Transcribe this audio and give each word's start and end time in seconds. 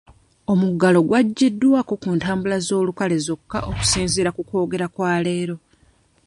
Omuggalo 0.51 0.99
gwagiddwawo 1.07 1.93
ku 2.01 2.09
ntambula 2.17 2.57
z'olukale 2.67 3.15
zokka 3.25 3.57
okusinziira 3.69 4.29
ku 4.35 4.41
kwogera 4.47 4.87
kwa 4.93 5.11
leero. 5.25 5.55